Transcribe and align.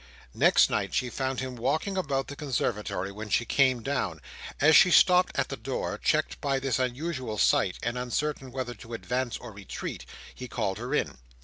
Next 0.33 0.67
night, 0.67 0.95
she 0.95 1.11
found 1.11 1.41
him 1.41 1.55
walking 1.55 1.95
about 1.95 2.25
the 2.25 2.35
conservatory 2.35 3.11
when 3.11 3.29
she 3.29 3.45
came 3.45 3.83
down. 3.83 4.19
As 4.59 4.75
she 4.75 4.89
stopped 4.89 5.37
at 5.37 5.49
the 5.49 5.55
door, 5.55 5.99
checked 5.99 6.41
by 6.41 6.57
this 6.59 6.79
unusual 6.79 7.37
sight, 7.37 7.77
and 7.83 7.99
uncertain 7.99 8.51
whether 8.51 8.73
to 8.73 8.95
advance 8.95 9.37
or 9.37 9.51
retreat, 9.51 10.07
he 10.33 10.47
called 10.47 10.79
her 10.79 10.95
in. 10.95 11.19